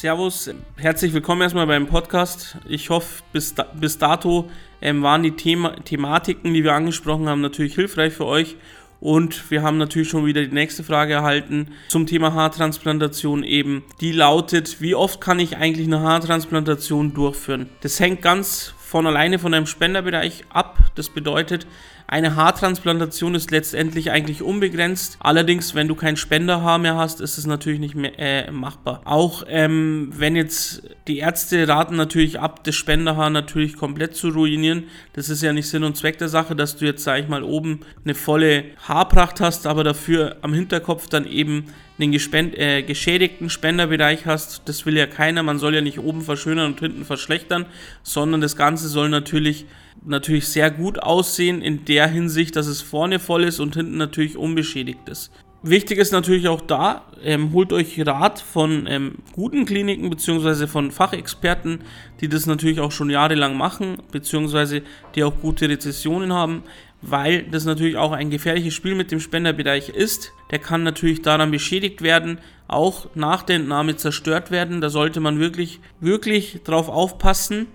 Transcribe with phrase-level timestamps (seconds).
[0.00, 2.56] Servus, herzlich willkommen erstmal beim Podcast.
[2.66, 4.48] Ich hoffe, bis, da, bis dato
[4.80, 8.56] ähm, waren die Thema, Thematiken, die wir angesprochen haben, natürlich hilfreich für euch.
[9.00, 13.84] Und wir haben natürlich schon wieder die nächste Frage erhalten zum Thema Haartransplantation eben.
[14.00, 17.68] Die lautet, wie oft kann ich eigentlich eine Haartransplantation durchführen?
[17.82, 20.78] Das hängt ganz von alleine von einem Spenderbereich ab.
[20.94, 21.66] Das bedeutet,
[22.10, 25.16] eine Haartransplantation ist letztendlich eigentlich unbegrenzt.
[25.20, 29.02] Allerdings, wenn du kein Spenderhaar mehr hast, ist es natürlich nicht mehr äh, machbar.
[29.04, 34.88] Auch ähm, wenn jetzt die Ärzte raten natürlich ab, das Spenderhaar natürlich komplett zu ruinieren.
[35.12, 37.44] Das ist ja nicht Sinn und Zweck der Sache, dass du jetzt, sag ich mal,
[37.44, 41.66] oben eine volle Haarpracht hast, aber dafür am Hinterkopf dann eben
[42.00, 44.62] einen gespend, äh, geschädigten Spenderbereich hast.
[44.64, 45.44] Das will ja keiner.
[45.44, 47.66] Man soll ja nicht oben verschönern und hinten verschlechtern,
[48.02, 49.66] sondern das Ganze soll natürlich
[50.04, 54.36] natürlich sehr gut aussehen in der Hinsicht, dass es vorne voll ist und hinten natürlich
[54.36, 55.30] unbeschädigt ist.
[55.62, 60.66] Wichtig ist natürlich auch da, ähm, holt euch Rat von ähm, guten Kliniken bzw.
[60.66, 61.80] von Fachexperten,
[62.22, 64.80] die das natürlich auch schon jahrelang machen, bzw.
[65.14, 66.62] die auch gute Rezessionen haben,
[67.02, 70.32] weil das natürlich auch ein gefährliches Spiel mit dem Spenderbereich ist.
[70.50, 74.80] Der kann natürlich daran beschädigt werden, auch nach der Entnahme zerstört werden.
[74.80, 77.66] Da sollte man wirklich, wirklich drauf aufpassen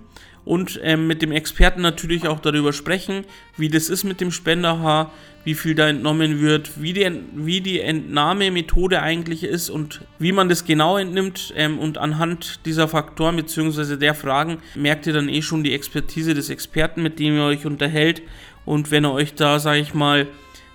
[0.45, 3.25] und ähm, mit dem Experten natürlich auch darüber sprechen,
[3.57, 5.11] wie das ist mit dem Spenderhaar,
[5.43, 10.49] wie viel da entnommen wird, wie die, wie die Entnahmemethode eigentlich ist und wie man
[10.49, 11.53] das genau entnimmt.
[11.55, 13.97] Ähm, und anhand dieser Faktoren bzw.
[13.97, 17.65] der Fragen merkt ihr dann eh schon die Expertise des Experten, mit dem ihr euch
[17.65, 18.21] unterhält.
[18.65, 20.27] Und wenn er euch da, sage ich mal,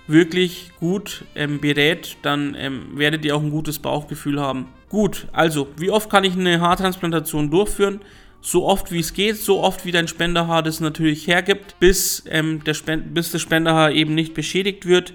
[0.06, 4.66] wirklich gut ähm, berät, dann ähm, werdet ihr auch ein gutes Bauchgefühl haben.
[4.88, 8.00] Gut, also, wie oft kann ich eine Haartransplantation durchführen?
[8.40, 12.64] So oft wie es geht, so oft wie dein Spenderhaar das natürlich hergibt, bis, ähm,
[12.64, 15.12] der Spend bis das Spenderhaar eben nicht beschädigt wird.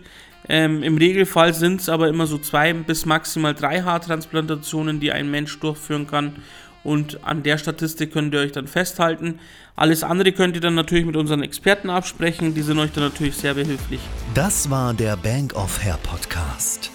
[0.48, 5.30] Ähm, Im Regelfall sind es aber immer so zwei bis maximal drei Haartransplantationen, die ein
[5.32, 6.36] Mensch durchführen kann.
[6.84, 9.40] Und an der Statistik könnt ihr euch dann festhalten.
[9.76, 12.54] Alles andere könnt ihr dann natürlich mit unseren Experten absprechen.
[12.54, 14.00] Die sind euch dann natürlich sehr behilflich.
[14.36, 16.95] Das war der Bank of Hair Podcast.